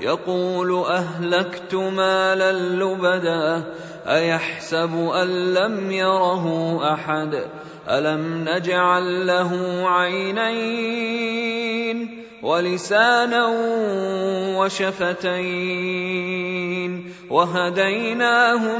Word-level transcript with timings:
يقول 0.00 0.84
أهلكت 0.84 1.74
مالا 1.74 2.52
لبدا 2.52 3.64
أيحسب 4.06 5.10
أن 5.14 5.54
لم 5.54 5.90
يره 5.90 6.80
أحد؟ 6.94 7.44
ألم 7.90 8.44
نجعل 8.48 9.26
له 9.26 9.82
عينين 9.88 11.24
ولسانا 12.42 13.46
وشفتين 14.58 15.94
وهديناه 17.30 18.76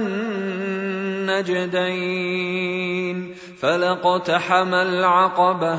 النجدين 1.26 1.74
فلاقتحم 3.60 4.74
العقبة 4.74 5.78